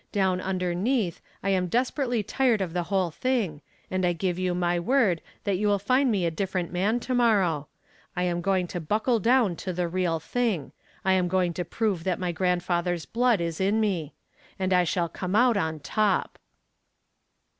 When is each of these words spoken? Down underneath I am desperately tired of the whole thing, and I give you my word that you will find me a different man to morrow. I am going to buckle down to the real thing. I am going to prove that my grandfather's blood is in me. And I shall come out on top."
Down 0.11 0.41
underneath 0.41 1.21
I 1.43 1.51
am 1.51 1.67
desperately 1.67 2.23
tired 2.23 2.59
of 2.59 2.73
the 2.73 2.81
whole 2.89 3.11
thing, 3.11 3.61
and 3.91 4.03
I 4.03 4.13
give 4.13 4.39
you 4.39 4.55
my 4.55 4.79
word 4.79 5.21
that 5.43 5.59
you 5.59 5.67
will 5.67 5.77
find 5.77 6.09
me 6.09 6.25
a 6.25 6.31
different 6.31 6.71
man 6.73 6.99
to 7.01 7.13
morrow. 7.13 7.67
I 8.15 8.23
am 8.23 8.41
going 8.41 8.65
to 8.69 8.79
buckle 8.79 9.19
down 9.19 9.55
to 9.57 9.71
the 9.71 9.87
real 9.87 10.19
thing. 10.19 10.71
I 11.05 11.13
am 11.13 11.27
going 11.27 11.53
to 11.53 11.63
prove 11.65 12.03
that 12.05 12.17
my 12.17 12.31
grandfather's 12.31 13.05
blood 13.05 13.41
is 13.41 13.61
in 13.61 13.79
me. 13.79 14.15
And 14.57 14.73
I 14.73 14.85
shall 14.85 15.07
come 15.07 15.35
out 15.35 15.55
on 15.55 15.79
top." 15.79 16.39